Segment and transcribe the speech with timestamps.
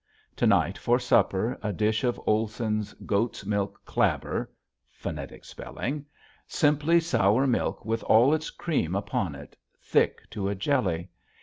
[0.37, 4.47] To night for supper a dish of Olson's goat's milk "Klabber"
[4.89, 6.07] (phonetic spelling),
[6.47, 11.11] simply sour milk with all its cream upon it, thick to a jelly.